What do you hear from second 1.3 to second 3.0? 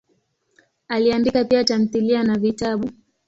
pia tamthilia na vitabu.